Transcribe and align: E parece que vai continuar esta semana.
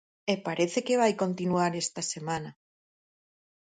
E 0.31 0.33
parece 0.47 0.79
que 0.87 0.99
vai 1.01 1.13
continuar 1.23 1.71
esta 1.83 2.01
semana. 2.13 2.51